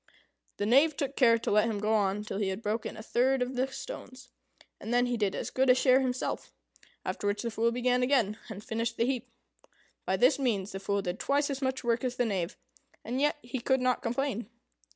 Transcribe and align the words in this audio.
The 0.57 0.65
Knave 0.65 0.97
took 0.97 1.15
care 1.15 1.37
to 1.37 1.51
let 1.51 1.69
him 1.69 1.77
go 1.77 1.93
on 1.93 2.23
till 2.23 2.39
he 2.39 2.47
had 2.47 2.63
broken 2.63 2.97
a 2.97 3.03
third 3.03 3.43
of 3.43 3.53
the 3.55 3.67
stones, 3.67 4.29
and 4.79 4.91
then 4.91 5.05
he 5.05 5.15
did 5.15 5.35
as 5.35 5.51
good 5.51 5.69
a 5.69 5.75
share 5.75 5.99
himself; 5.99 6.51
after 7.05 7.27
which 7.27 7.43
the 7.43 7.51
Fool 7.51 7.71
began 7.71 8.01
again, 8.01 8.39
and 8.49 8.63
finished 8.63 8.97
the 8.97 9.05
heap. 9.05 9.29
By 10.07 10.17
this 10.17 10.39
means 10.39 10.71
the 10.71 10.79
Fool 10.79 11.03
did 11.03 11.19
twice 11.19 11.51
as 11.51 11.61
much 11.61 11.83
work 11.83 12.03
as 12.03 12.15
the 12.15 12.25
Knave, 12.25 12.57
and 13.05 13.21
yet 13.21 13.37
he 13.43 13.59
could 13.59 13.79
not 13.79 14.01
complain. 14.01 14.49